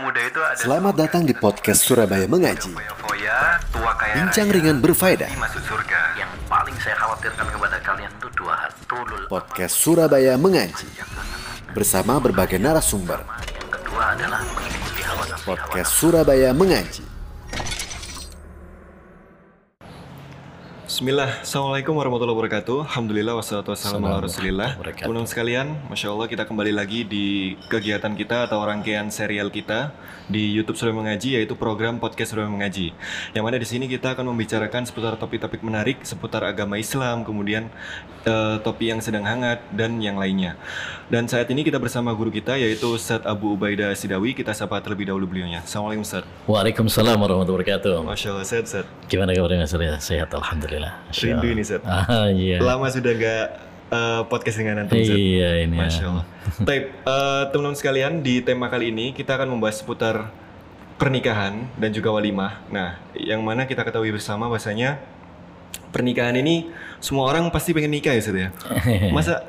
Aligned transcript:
muda 0.00 0.20
itu 0.20 0.40
ada 0.40 0.56
Selamat 0.56 0.94
datang 0.96 1.22
di 1.22 1.34
podcast 1.34 1.84
Surabaya 1.84 2.24
Mengaji. 2.24 2.72
foya-foya, 2.72 3.36
tua 3.68 3.92
kaya 3.94 4.14
Bincang 4.16 4.48
ringan 4.48 4.80
berfaedah. 4.80 5.28
masuk 5.36 5.62
surga. 5.62 6.00
Yang 6.16 6.30
paling 6.48 6.76
saya 6.80 6.96
khawatirkan 6.96 7.46
kepada 7.46 7.76
kalian 7.80 8.10
itu 8.10 8.28
dua 8.34 8.54
hal. 8.56 8.70
Tulul 8.88 9.22
Podcast 9.26 9.74
Surabaya 9.76 10.34
Mengaji. 10.34 10.88
Bersama 11.70 12.18
berbagai 12.18 12.58
narasumber. 12.58 13.20
yang 13.22 13.70
kedua 13.70 14.16
adalah 14.16 14.40
mengikuti 14.42 15.02
hawa 15.04 15.24
nafsu. 15.28 15.44
Podcast 15.46 15.90
Surabaya 15.94 16.50
Mengaji. 16.50 17.04
Bismillah, 21.00 21.40
Assalamualaikum 21.40 21.96
warahmatullahi 21.96 22.36
wabarakatuh. 22.36 22.92
Alhamdulillah 22.92 23.32
wassalatu 23.32 23.72
wassalamu 23.72 24.04
ala 24.04 24.20
rasulillah. 24.20 24.76
Teman-teman 24.76 25.24
sekalian, 25.24 25.72
Masya 25.88 26.12
Allah 26.12 26.28
kita 26.28 26.44
kembali 26.44 26.76
lagi 26.76 27.08
di 27.08 27.56
kegiatan 27.72 28.12
kita 28.12 28.44
atau 28.44 28.60
rangkaian 28.60 29.08
serial 29.08 29.48
kita 29.48 29.96
Di 30.28 30.52
Youtube 30.52 30.76
Surabaya 30.76 31.00
Mengaji 31.00 31.40
yaitu 31.40 31.56
program 31.56 31.96
Podcast 32.04 32.36
Surabaya 32.36 32.52
Mengaji. 32.52 32.92
Yang 33.32 33.44
mana 33.48 33.56
di 33.56 33.64
sini 33.64 33.88
kita 33.88 34.12
akan 34.12 34.28
membicarakan 34.28 34.84
seputar 34.84 35.16
topik-topik 35.16 35.64
menarik 35.64 36.04
Seputar 36.04 36.44
agama 36.44 36.76
Islam, 36.76 37.24
kemudian 37.24 37.72
eh, 38.28 38.60
topik 38.60 38.92
yang 38.92 39.00
sedang 39.00 39.24
hangat 39.24 39.64
dan 39.72 40.04
yang 40.04 40.20
lainnya. 40.20 40.60
Dan 41.08 41.32
saat 41.32 41.48
ini 41.48 41.64
kita 41.64 41.80
bersama 41.80 42.12
guru 42.12 42.28
kita 42.28 42.60
yaitu 42.60 42.92
Ustadz 42.92 43.24
Abu 43.24 43.56
Ubaidah 43.56 43.96
Sidawi. 43.96 44.36
Kita 44.36 44.52
sapa 44.52 44.76
terlebih 44.84 45.08
dahulu 45.08 45.24
beliaunya. 45.32 45.64
Assalamualaikum 45.64 46.04
Ustadz. 46.04 46.28
Waalaikumsalam 46.44 47.16
warahmatullahi 47.16 47.64
wabarakatuh. 47.64 48.04
Masya 48.04 48.28
Allah, 48.36 48.44
sehat 48.44 48.68
Ustadz. 48.68 49.08
Gimana 49.08 49.32
kabarnya 49.32 49.64
Mas 49.64 49.72
Surya? 49.72 49.96
Sehat 49.96 50.28
Alhamdulillah. 50.36 50.89
Masya 51.08 51.24
Rindu 51.26 51.46
ini 51.48 51.60
Ustadz 51.60 51.86
Ah 51.90 52.28
iya. 52.28 52.56
Lama 52.58 52.86
sudah 52.86 53.12
gak 53.12 53.44
eh, 53.90 54.20
podcast 54.26 54.56
dengan 54.56 54.74
antum 54.82 54.94
Ustadz 54.94 55.16
Iya 55.16 55.50
ini. 55.62 55.74
ya. 55.74 55.80
Masya 55.80 56.04
Allah. 56.06 56.24
Baik, 56.68 56.84
eh, 56.88 57.42
teman-teman 57.48 57.76
sekalian, 57.76 58.12
di 58.20 58.34
tema 58.40 58.66
kali 58.66 58.88
ini 58.88 59.10
kita 59.10 59.34
akan 59.34 59.50
membahas 59.50 59.78
seputar 59.78 60.30
pernikahan 60.96 61.64
dan 61.74 61.90
juga 61.90 62.10
walimah. 62.10 62.60
Nah, 62.68 63.00
yang 63.12 63.40
mana 63.40 63.64
kita 63.64 63.80
ketahui 63.80 64.10
bersama 64.10 64.46
bahasanya 64.46 65.00
pernikahan 65.90 66.36
ini 66.36 66.68
semua 66.98 67.26
orang 67.26 67.48
pasti 67.48 67.72
pengen 67.72 67.90
nikah 67.90 68.12
ya, 68.12 68.20
Ustaz 68.20 68.36
ya. 68.36 68.48
Masa 69.16 69.42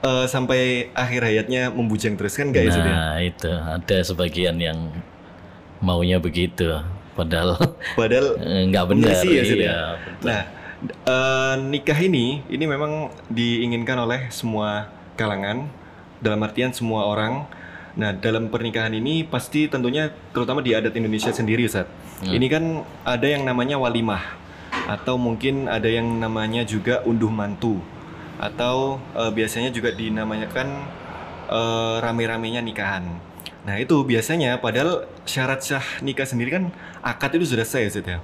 eh, 0.00 0.26
sampai 0.26 0.60
akhir 0.92 1.20
hayatnya 1.24 1.68
membujang 1.68 2.14
terus 2.14 2.34
kan 2.34 2.48
enggak 2.48 2.64
ya, 2.64 2.70
Ustaz 2.70 2.84
ya? 2.84 2.94
Nah 2.94 3.14
itu 3.20 3.50
ada 3.50 3.96
sebagian 4.00 4.56
yang 4.56 4.78
maunya 5.78 6.16
begitu. 6.16 6.78
Padahal 7.14 7.54
Padahal 7.94 8.38
nggak 8.40 8.84
benar. 8.90 9.14
Ya, 9.22 9.42
Ustaz 9.42 9.50
ya? 9.50 9.66
Iya, 9.66 9.78
Nah, 10.22 10.40
eh, 10.90 11.56
nikah 11.60 11.98
ini 12.00 12.44
ini 12.48 12.64
memang 12.64 13.12
diinginkan 13.32 13.96
oleh 14.00 14.28
semua 14.28 14.88
kalangan 15.16 15.68
dalam 16.20 16.40
artian 16.44 16.72
semua 16.72 17.08
orang. 17.08 17.46
Nah, 17.94 18.10
dalam 18.10 18.50
pernikahan 18.50 18.90
ini 18.90 19.22
pasti 19.22 19.70
tentunya 19.70 20.10
terutama 20.34 20.58
di 20.58 20.74
adat 20.74 20.98
Indonesia 20.98 21.30
sendiri, 21.30 21.62
Ustaz. 21.62 21.86
Ini 22.26 22.46
kan 22.50 22.82
ada 23.06 23.22
yang 23.22 23.46
namanya 23.46 23.78
walimah 23.78 24.22
atau 24.90 25.14
mungkin 25.14 25.70
ada 25.70 25.86
yang 25.86 26.18
namanya 26.18 26.66
juga 26.66 27.06
unduh 27.06 27.30
mantu 27.30 27.78
atau 28.42 28.98
eh, 29.14 29.30
biasanya 29.30 29.70
juga 29.70 29.94
dinamakan 29.94 30.68
eh, 31.48 31.96
rame-ramenya 32.02 32.60
nikahan. 32.64 33.06
Nah 33.64 33.80
itu 33.80 34.04
biasanya 34.04 34.60
padahal 34.60 35.08
syarat 35.24 35.64
sah 35.64 35.86
nikah 36.04 36.28
sendiri 36.28 36.52
kan 36.52 36.64
akad 37.00 37.40
itu 37.40 37.56
sudah 37.56 37.64
selesai 37.64 37.96
Ustaz 37.96 38.10
ya. 38.10 38.18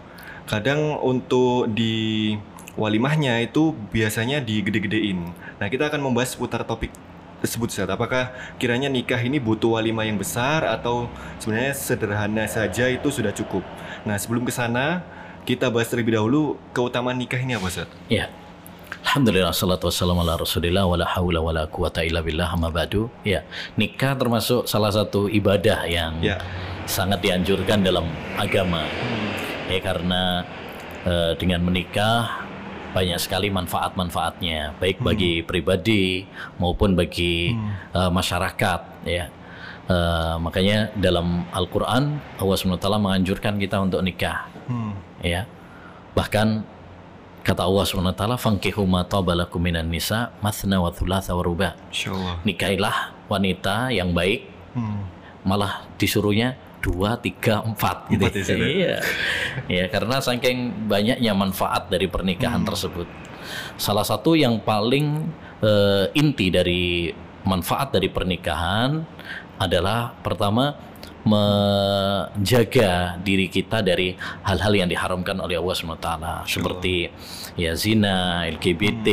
Kadang 0.50 0.98
untuk 0.98 1.70
di 1.70 2.34
walimahnya 2.74 3.38
itu 3.38 3.70
biasanya 3.94 4.42
digede-gedein. 4.42 5.30
Nah 5.62 5.70
kita 5.70 5.86
akan 5.86 6.02
membahas 6.10 6.34
seputar 6.34 6.66
topik 6.66 6.90
tersebut 7.38 7.70
Ustaz. 7.70 7.86
Apakah 7.86 8.34
kiranya 8.58 8.90
nikah 8.90 9.22
ini 9.22 9.38
butuh 9.38 9.78
walimah 9.78 10.02
yang 10.02 10.18
besar 10.18 10.66
atau 10.66 11.06
sebenarnya 11.38 11.70
sederhana 11.78 12.50
saja 12.50 12.90
itu 12.90 13.14
sudah 13.14 13.30
cukup. 13.30 13.62
Nah 14.02 14.18
sebelum 14.18 14.42
ke 14.42 14.50
sana 14.50 15.06
kita 15.46 15.70
bahas 15.70 15.86
terlebih 15.86 16.18
dahulu 16.18 16.58
keutamaan 16.74 17.14
nikah 17.14 17.38
ini 17.38 17.54
apa 17.54 17.70
Ustaz? 17.70 17.86
Ya. 18.10 18.26
Alhamdulillah 19.06 19.54
salatu 19.54 19.86
wassalamu 19.86 20.20
ala 20.26 20.34
rasulillah 20.34 20.82
wala 20.84 21.06
haula 21.14 21.38
wala 21.40 21.62
quwata 21.70 22.02
illa 22.02 22.20
billah 22.26 22.50
amma 22.52 22.68
ba'du. 22.74 23.06
Ya, 23.22 23.46
nikah 23.78 24.18
termasuk 24.18 24.66
salah 24.66 24.90
satu 24.92 25.30
ibadah 25.30 25.86
yang 25.86 26.18
Ya. 26.20 26.36
sangat 26.90 27.22
dianjurkan 27.22 27.80
dalam 27.86 28.04
agama. 28.36 28.84
Ya 29.70 29.78
karena 29.78 30.42
eh, 31.06 31.32
dengan 31.38 31.62
menikah 31.62 32.42
banyak 32.90 33.22
sekali 33.22 33.54
manfaat-manfaatnya 33.54 34.74
baik 34.82 34.98
bagi 34.98 35.46
pribadi 35.46 36.26
maupun 36.58 36.98
bagi 36.98 37.54
eh, 37.94 38.10
masyarakat 38.10 38.80
ya. 39.06 39.30
Eh, 39.86 40.34
makanya 40.38 40.90
dalam 40.94 41.46
Al-Qur'an 41.50 42.18
Allah 42.38 42.56
SWT 42.56 42.86
menganjurkan 42.98 43.58
kita 43.58 43.78
untuk 43.78 44.02
nikah 44.02 44.46
Hmm. 44.70 44.94
ya. 45.18 45.50
Bahkan 46.14 46.62
kata 47.42 47.66
Allah 47.66 47.82
SWT, 47.82 48.38
"Fankihu 48.38 48.86
ma 48.86 49.02
tabalakum 49.02 49.58
minan 49.58 49.90
nisa 49.90 50.30
mathna 50.38 50.78
wa 50.78 50.94
thulatha 50.94 51.34
wa 51.34 51.42
ruba." 51.42 51.74
Nikailah 52.46 53.10
wanita 53.26 53.90
yang 53.90 54.14
baik, 54.14 54.46
Hmm. 54.78 55.10
malah 55.42 55.90
disuruhnya 55.98 56.54
dua, 56.80 57.20
tiga, 57.20 57.60
empat 57.64 58.08
gitu. 58.12 58.24
Empat 58.24 58.34
ya, 58.36 58.56
ya? 58.56 58.66
Iya. 58.66 58.96
ya, 59.68 59.84
karena 59.92 60.16
saking 60.20 60.88
banyaknya 60.88 61.32
manfaat 61.36 61.92
dari 61.92 62.08
pernikahan 62.08 62.64
tersebut. 62.64 63.08
Salah 63.76 64.04
satu 64.04 64.36
yang 64.36 64.60
paling 64.64 65.28
eh, 65.60 66.06
inti 66.16 66.48
dari 66.48 67.12
manfaat 67.44 67.92
dari 67.92 68.08
pernikahan 68.12 69.00
adalah 69.60 70.16
pertama 70.24 70.89
menjaga 71.20 73.20
diri 73.20 73.52
kita 73.52 73.84
dari 73.84 74.16
hal-hal 74.44 74.72
yang 74.72 74.88
diharamkan 74.88 75.36
oleh 75.36 75.60
Allah 75.60 75.76
SWT 75.76 76.08
seperti 76.48 77.12
ya 77.60 77.76
zina, 77.76 78.48
LGBT 78.48 79.08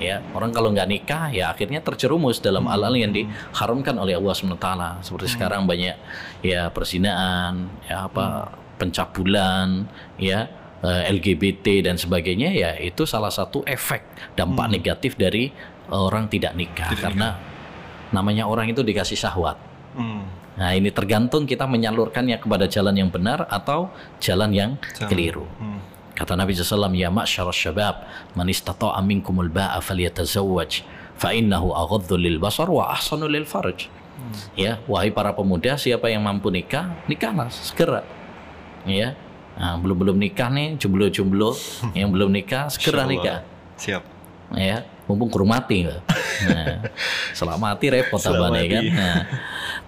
ya. 0.00 0.18
Orang 0.34 0.50
kalau 0.50 0.74
nggak 0.74 0.88
nikah 0.90 1.30
ya 1.30 1.54
akhirnya 1.54 1.78
terjerumus 1.86 2.42
dalam 2.42 2.66
hal-hal 2.66 2.94
yang 2.98 3.14
diharamkan 3.14 3.94
oleh 3.94 4.18
Allah 4.18 4.34
SWT 4.34 4.68
seperti 5.06 5.28
sekarang 5.30 5.70
banyak 5.70 5.94
ya 6.42 6.66
perzinaan 6.74 7.70
ya 7.86 8.10
apa 8.10 8.50
pencabulan 8.80 9.86
ya 10.18 10.50
eh, 10.82 11.02
LGBT 11.14 11.86
dan 11.86 12.00
sebagainya 12.00 12.50
ya 12.50 12.70
itu 12.80 13.06
salah 13.06 13.30
satu 13.30 13.62
efek 13.68 14.02
dampak 14.34 14.66
negatif 14.66 15.14
dari 15.14 15.52
orang 15.92 16.30
tidak 16.30 16.54
nikah. 16.56 16.90
Karena 16.96 17.36
namanya 18.14 18.46
orang 18.46 18.70
itu 18.70 18.82
dikasih 18.82 19.18
syahwat. 19.18 19.58
Hmm. 19.94 20.24
Nah 20.60 20.76
ini 20.76 20.92
tergantung 20.92 21.48
kita 21.48 21.64
menyalurkannya 21.64 22.36
kepada 22.36 22.68
jalan 22.68 22.92
yang 22.92 23.08
benar 23.08 23.48
atau 23.48 23.88
jalan 24.20 24.52
yang 24.52 24.70
keliru. 25.08 25.48
Hmm. 25.56 25.80
Kata 26.12 26.36
Nabi 26.36 26.52
SAW, 26.52 26.92
Ya 26.92 27.08
ma'syar 27.08 27.48
syabab, 27.48 28.04
man 28.36 28.44
istata'a 28.44 29.00
minkumul 29.00 29.48
ba'a 29.48 29.80
falyatazawwaj, 29.80 30.84
fa 31.16 31.32
innahu 31.32 31.72
aghaddu 31.72 32.20
lil 32.20 32.36
basar 32.36 32.68
wa 32.68 32.92
ahsanu 32.92 33.24
lil 33.24 33.48
farj. 33.48 33.88
Ya, 34.52 34.76
wahai 34.84 35.08
para 35.08 35.32
pemuda, 35.32 35.80
siapa 35.80 36.12
yang 36.12 36.20
mampu 36.20 36.52
nikah, 36.52 36.92
nikahlah 37.08 37.48
segera. 37.48 38.04
Ya. 38.84 39.16
Nah, 39.56 39.80
belum 39.80 39.96
belum 39.96 40.16
nikah 40.20 40.52
nih, 40.52 40.76
jomblo-jomblo 40.76 41.56
yang 41.98 42.12
belum 42.12 42.28
nikah 42.28 42.68
segera 42.68 43.08
nikah. 43.08 43.40
Siap. 43.80 44.02
Ya, 44.52 44.84
mumpung 45.08 45.32
kurung 45.32 45.56
mati. 45.56 45.88
Nah, 45.88 46.84
setelah 47.36 47.56
mati 47.56 47.86
repot 47.88 48.20
abane 48.20 48.62
kan. 48.68 48.82
Nah, 48.92 49.16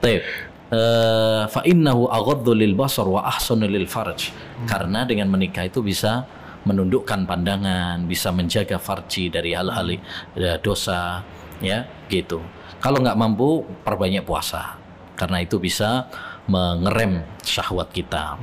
Taib. 0.00 0.24
Eh, 0.72 1.44
fa 1.52 1.60
innahu 1.68 2.08
aghaddu 2.08 2.56
lil 2.56 2.72
basar 2.72 3.04
wa 3.04 3.28
ahsanu 3.28 3.68
lil 3.68 3.84
farj. 3.84 4.32
Karena 4.64 5.04
dengan 5.04 5.28
menikah 5.28 5.68
itu 5.68 5.84
bisa 5.84 6.24
menundukkan 6.64 7.28
pandangan, 7.28 8.08
bisa 8.08 8.32
menjaga 8.32 8.80
farji 8.80 9.28
dari 9.28 9.52
hal-hal 9.52 9.92
eh, 9.92 10.56
dosa, 10.64 11.20
ya, 11.60 11.84
gitu. 12.08 12.40
Kalau 12.80 13.04
nggak 13.04 13.18
mampu, 13.20 13.68
perbanyak 13.84 14.24
puasa. 14.24 14.80
Karena 15.12 15.44
itu 15.44 15.60
bisa 15.60 16.08
mengerem 16.48 17.20
syahwat 17.44 17.92
kita. 17.92 18.40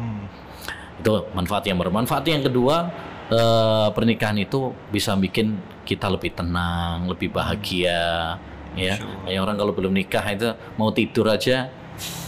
Itu 1.01 1.33
manfaat 1.33 1.65
yang 1.65 1.81
bermanfaat 1.81 2.30
yang 2.30 2.45
kedua 2.45 2.94
eh, 3.33 3.89
pernikahan 3.89 4.38
itu 4.38 4.69
bisa 4.94 5.18
bikin 5.18 5.57
kita 5.81 6.06
lebih 6.06 6.38
tenang, 6.38 7.09
lebih 7.09 7.33
bahagia, 7.33 8.38
ya. 8.77 9.01
Kayak 9.25 9.42
orang 9.42 9.57
kalau 9.57 9.74
belum 9.74 9.98
nikah 9.98 10.25
itu 10.30 10.54
mau 10.77 10.94
tidur 10.94 11.25
aja 11.33 11.79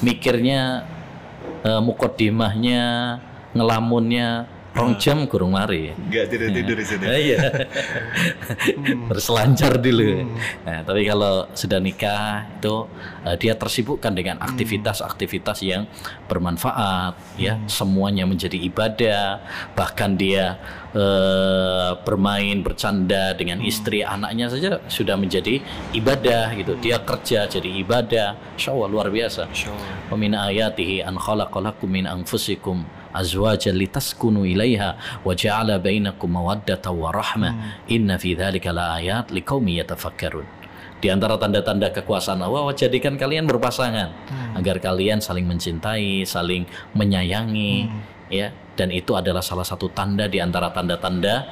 mikirnya 0.02 0.86
eh, 1.64 1.82
mukodimahnya, 1.82 3.18
ngelamunnya 3.56 4.48
rong 4.72 4.96
jam 4.96 5.28
kurang 5.28 5.52
mari. 5.52 5.92
Nggak 5.92 6.26
tidur 6.32 6.50
tidur 6.52 6.76
di 6.80 6.86
situ. 6.88 7.04
Eh, 7.04 7.20
Iya. 7.22 7.40
Berselancar 9.12 9.78
dulu. 9.78 10.26
Nah, 10.64 10.80
tapi 10.88 11.04
kalau 11.04 11.48
sudah 11.52 11.80
nikah 11.84 12.48
itu 12.56 12.88
eh, 13.28 13.36
dia 13.36 13.54
tersibukkan 13.60 14.12
dengan 14.16 14.40
aktivitas-aktivitas 14.40 15.60
yang 15.68 15.86
bermanfaat 16.32 17.14
ya, 17.36 17.60
semuanya 17.68 18.24
menjadi 18.24 18.56
ibadah, 18.56 19.44
bahkan 19.76 20.16
dia 20.16 20.56
eh, 20.96 21.92
bermain 22.08 22.64
bercanda 22.64 23.36
dengan 23.36 23.60
istri 23.60 24.08
anaknya 24.08 24.48
saja 24.48 24.80
sudah 24.88 25.20
menjadi 25.20 25.60
ibadah 25.92 26.56
gitu. 26.56 26.80
Dia 26.80 27.04
kerja 27.04 27.44
jadi 27.46 27.70
ibadah. 27.84 28.56
Insya 28.56 28.72
Allah 28.72 28.88
luar 28.88 29.08
biasa. 29.12 29.52
Wa 30.08 30.16
min 30.16 30.32
ayatihi 30.32 31.04
an 31.04 31.20
khalaqalakum 31.20 31.92
min 31.92 32.08
anfusikum 32.08 33.01
azwajan 33.12 33.76
litaskunu 33.78 34.44
ilaiha 34.48 35.22
wa 35.24 35.32
ja'ala 35.36 35.78
bainakum 35.78 36.32
mawaddatan 36.32 36.96
wa 36.96 37.12
rahmah. 37.12 37.86
Inna 37.92 38.18
fi 38.18 38.34
dzalika 38.36 38.72
laayat 38.72 39.30
liqaumin 39.30 39.80
yatafakkarun. 39.84 40.48
Di 41.02 41.10
antara 41.10 41.34
tanda-tanda 41.34 41.90
kekuasaan 41.90 42.46
Allah, 42.46 42.70
jadikan 42.78 43.18
kalian 43.18 43.50
berpasangan 43.50 44.14
agar 44.54 44.78
kalian 44.78 45.18
saling 45.18 45.50
mencintai, 45.50 46.22
saling 46.30 46.70
menyayangi, 46.94 47.90
ya. 48.30 48.54
Dan 48.78 48.94
itu 48.94 49.18
adalah 49.18 49.42
salah 49.42 49.66
satu 49.66 49.90
tanda 49.90 50.30
di 50.30 50.38
antara 50.38 50.70
tanda-tanda 50.70 51.50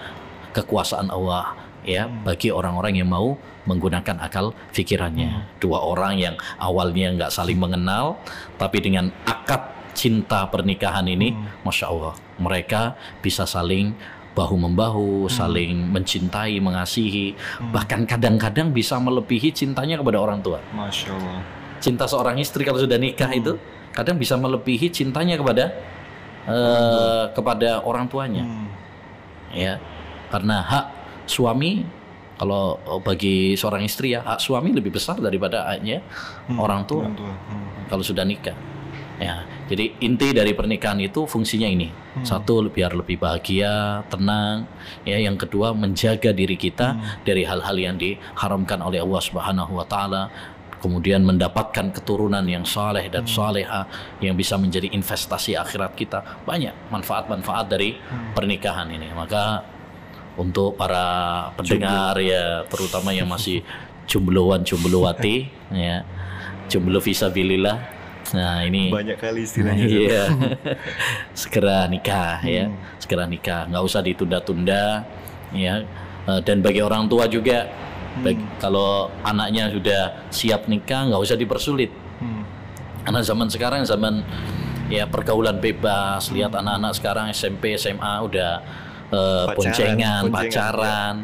kekuasaan 0.54 1.10
Allah, 1.10 1.58
ya, 1.82 2.06
bagi 2.06 2.54
orang-orang 2.54 3.02
yang 3.02 3.10
mau 3.10 3.42
menggunakan 3.66 4.22
akal 4.22 4.54
pikirannya. 4.70 5.58
Dua 5.58 5.82
orang 5.82 6.22
yang 6.22 6.38
awalnya 6.62 7.10
nggak 7.18 7.34
saling 7.34 7.58
mengenal, 7.58 8.22
tapi 8.62 8.86
dengan 8.86 9.10
akad 9.26 9.79
cinta 10.00 10.48
pernikahan 10.48 11.04
ini, 11.12 11.36
masya 11.68 11.92
Allah, 11.92 12.16
mereka 12.40 12.96
bisa 13.20 13.44
saling 13.44 13.92
bahu 14.32 14.56
membahu, 14.56 15.28
saling 15.28 15.76
mencintai, 15.92 16.64
mengasihi, 16.64 17.36
bahkan 17.76 18.08
kadang-kadang 18.08 18.72
bisa 18.72 18.96
melebihi 18.96 19.52
cintanya 19.52 20.00
kepada 20.00 20.24
orang 20.24 20.40
tua. 20.40 20.64
Masya 20.72 21.12
Allah. 21.12 21.44
Cinta 21.84 22.08
seorang 22.08 22.40
istri 22.40 22.64
kalau 22.64 22.80
sudah 22.80 22.96
nikah 22.96 23.28
itu 23.36 23.60
kadang 23.92 24.16
bisa 24.16 24.40
melebihi 24.40 24.88
cintanya 24.88 25.36
kepada 25.36 25.76
eh, 26.48 27.24
kepada 27.36 27.84
orang 27.84 28.08
tuanya, 28.08 28.48
ya, 29.52 29.76
karena 30.32 30.64
hak 30.64 30.86
suami 31.28 31.84
kalau 32.40 32.80
bagi 33.04 33.60
seorang 33.60 33.84
istri 33.84 34.16
ya 34.16 34.24
hak 34.24 34.40
suami 34.40 34.72
lebih 34.72 34.96
besar 34.96 35.20
daripada 35.20 35.68
haknya 35.68 36.00
orang 36.56 36.88
tua 36.88 37.04
Orang 37.04 37.20
tua. 37.20 37.34
Hmm. 37.36 37.92
kalau 37.92 38.04
sudah 38.08 38.24
nikah. 38.24 38.56
Ya, 39.20 39.44
jadi 39.68 39.92
inti 40.00 40.32
dari 40.32 40.56
pernikahan 40.56 40.96
itu 41.04 41.28
fungsinya 41.28 41.68
ini. 41.68 41.92
Satu 42.24 42.64
biar 42.72 42.96
lebih 42.96 43.20
bahagia, 43.20 44.08
tenang, 44.08 44.64
ya. 45.04 45.20
Yang 45.20 45.44
kedua 45.46 45.76
menjaga 45.76 46.32
diri 46.32 46.56
kita 46.56 47.20
dari 47.28 47.44
hal-hal 47.44 47.76
yang 47.76 47.96
diharamkan 48.00 48.80
oleh 48.80 49.04
Allah 49.04 49.20
Subhanahu 49.20 49.76
wa 49.76 49.84
taala. 49.84 50.32
Kemudian 50.80 51.28
mendapatkan 51.28 51.92
keturunan 51.92 52.48
yang 52.48 52.64
saleh 52.64 53.12
dan 53.12 53.28
saleha 53.28 53.84
yang 54.24 54.40
bisa 54.40 54.56
menjadi 54.56 54.88
investasi 54.88 55.60
akhirat 55.60 55.92
kita. 56.00 56.24
Banyak 56.48 56.88
manfaat-manfaat 56.88 57.68
dari 57.68 58.00
pernikahan 58.32 58.88
ini. 58.88 59.12
Maka 59.12 59.60
untuk 60.40 60.80
para 60.80 61.52
pendengar 61.60 62.16
ya, 62.24 62.64
terutama 62.72 63.12
yang 63.12 63.28
masih 63.28 63.60
jombloan 64.08 64.64
jombloati 64.64 65.52
ya. 65.76 66.08
Jomblo 66.72 67.04
visabilillah. 67.04 67.99
Nah, 68.36 68.62
ini 68.62 68.94
Banyak 68.94 69.18
kali 69.18 69.42
istilahnya. 69.46 69.86
Iya. 69.86 70.24
segera 71.42 71.90
nikah 71.90 72.42
ya, 72.46 72.70
segera 73.02 73.26
nikah, 73.26 73.66
nggak 73.70 73.84
usah 73.84 74.02
ditunda-tunda 74.06 75.06
ya. 75.54 75.82
Eh, 76.30 76.40
Dan 76.46 76.62
bagi 76.62 76.84
orang 76.84 77.10
tua 77.10 77.26
juga, 77.26 77.66
bagi- 78.22 78.46
kalau 78.62 79.10
anaknya 79.26 79.72
sudah 79.74 80.30
siap 80.30 80.70
nikah, 80.70 81.10
nggak 81.10 81.22
usah 81.22 81.38
dipersulit. 81.40 81.90
Hmm. 82.22 82.44
Karena 83.02 83.22
zaman 83.26 83.48
sekarang 83.50 83.82
zaman 83.88 84.22
ya 84.92 85.10
pergaulan 85.10 85.58
bebas, 85.58 86.30
lihat 86.30 86.54
anak-anak 86.54 86.94
sekarang 86.94 87.26
SMP, 87.34 87.74
SMA 87.78 88.14
udah 88.22 88.52
eh, 89.10 89.46
Pacaran, 89.50 89.58
boncengan, 89.58 90.22
boncengan, 90.30 90.30
pacaran, 90.30 91.16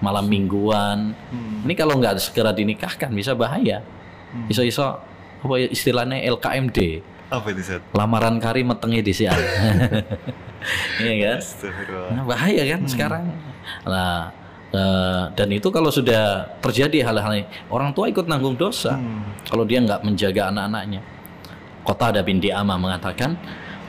malam 0.00 0.24
mingguan. 0.24 1.12
Ini 1.64 1.74
kalau 1.76 2.00
nggak 2.00 2.16
segera 2.20 2.56
dinikahkan 2.56 3.12
bisa 3.12 3.36
bahaya. 3.36 3.84
Iso-iso 4.48 4.96
apa 5.44 5.54
ya 5.60 5.68
istilahnya 5.68 6.24
LKMD 6.24 6.78
Apa 7.28 7.52
itu 7.52 7.62
lamaran 7.92 8.40
kari 8.40 8.64
metengnya 8.64 9.04
di 9.04 9.12
siang. 9.12 9.36
Iya 10.96 11.12
kan? 11.20 11.38
Nah, 12.16 12.24
bahaya 12.24 12.62
kan 12.64 12.80
sekarang. 12.88 13.24
Nah, 13.84 14.32
eh, 14.72 15.22
dan 15.36 15.48
itu 15.52 15.68
kalau 15.68 15.92
sudah 15.92 16.48
terjadi 16.64 17.04
hal-hal 17.04 17.36
ini, 17.36 17.44
orang 17.68 17.92
tua 17.92 18.08
ikut 18.08 18.24
nanggung 18.24 18.56
dosa. 18.56 18.96
Kalau 19.44 19.68
dia 19.68 19.84
nggak 19.84 20.00
menjaga 20.00 20.48
anak-anaknya. 20.48 21.04
Kota 21.84 22.16
ada 22.16 22.24
bin 22.24 22.40
Di'amah 22.40 22.80
mengatakan, 22.80 23.36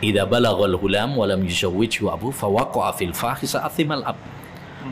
"Idza 0.03 0.27
balaghal 0.27 0.75
hulam 0.75 1.15
wa 1.15 1.23
lam 1.23 1.47
yuzawwijhu 1.47 2.11
abu 2.11 2.27
fawaqa'a 2.35 2.91
fil 2.91 3.15
fahisha 3.15 3.63
athimal 3.63 4.03
ab." 4.03 4.19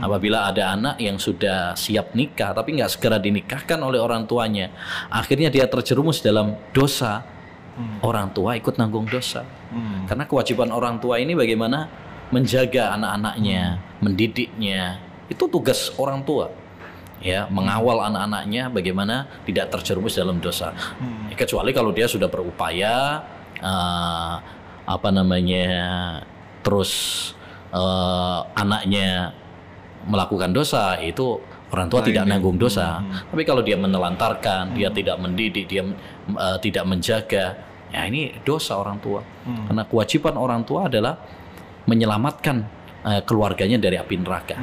Apabila 0.01 0.49
ada 0.49 0.73
anak 0.73 0.95
yang 0.97 1.21
sudah 1.21 1.77
siap 1.77 2.17
nikah 2.17 2.55
tapi 2.55 2.73
nggak 2.79 2.89
segera 2.89 3.21
dinikahkan 3.21 3.77
oleh 3.77 4.01
orang 4.01 4.25
tuanya, 4.25 4.73
akhirnya 5.11 5.53
dia 5.53 5.69
terjerumus 5.69 6.23
dalam 6.23 6.57
dosa. 6.73 7.21
Orang 8.05 8.29
tua 8.37 8.53
ikut 8.53 8.77
nanggung 8.77 9.09
dosa. 9.09 9.41
Hmm. 9.73 10.05
Karena 10.05 10.29
kewajiban 10.29 10.69
orang 10.69 11.01
tua 11.01 11.17
ini 11.17 11.33
bagaimana 11.33 11.89
menjaga 12.29 12.93
anak-anaknya, 12.93 13.81
mendidiknya. 13.97 15.01
Itu 15.25 15.49
tugas 15.49 15.89
orang 15.97 16.21
tua. 16.21 16.53
Ya, 17.23 17.47
mengawal 17.49 18.03
anak-anaknya 18.13 18.69
bagaimana 18.69 19.25
tidak 19.47 19.73
terjerumus 19.73 20.13
dalam 20.13 20.37
dosa. 20.37 20.75
Ya, 21.31 21.35
Kecuali 21.39 21.73
kalau 21.73 21.89
dia 21.89 22.05
sudah 22.05 22.29
berupaya 22.29 23.25
eh, 23.57 24.35
apa 24.83 25.09
namanya 25.09 25.71
terus 26.61 26.91
eh, 27.71 28.39
anaknya 28.53 29.33
melakukan 30.07 30.51
dosa 30.51 30.99
itu 30.99 31.39
orang 31.73 31.87
tua 31.89 31.99
Lain 32.05 32.09
tidak 32.13 32.23
ya. 32.25 32.29
nanggung 32.29 32.57
dosa. 32.61 33.01
Tapi 33.01 33.43
kalau 33.43 33.65
dia 33.65 33.75
menelantarkan, 33.75 34.77
dia 34.77 34.93
tidak 34.93 35.17
mendidik, 35.17 35.65
dia 35.65 35.83
eh, 36.29 36.57
tidak 36.61 36.85
menjaga, 36.85 37.45
ya 37.89 38.01
ini 38.05 38.33
dosa 38.45 38.77
orang 38.77 39.01
tua. 39.01 39.21
Karena 39.43 39.83
kewajiban 39.89 40.37
orang 40.37 40.61
tua 40.63 40.87
adalah 40.87 41.17
menyelamatkan 41.89 42.57
eh, 43.03 43.21
keluarganya 43.25 43.81
dari 43.81 43.97
api 43.97 44.15
neraka. 44.21 44.55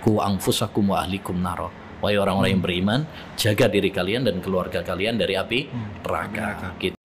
Ku 0.00 0.18
anfusakum 0.24 0.94
wa 0.94 1.04
ahlikum 1.04 1.36
naro. 1.38 1.68
Wahai 1.98 2.14
orang-orang 2.14 2.54
yang 2.54 2.62
beriman, 2.62 3.00
jaga 3.34 3.66
diri 3.66 3.90
kalian 3.90 4.22
dan 4.22 4.38
keluarga 4.38 4.86
kalian 4.86 5.18
dari 5.18 5.34
api 5.34 5.66
neraka. 6.06 6.78
Gitu. 6.78 6.97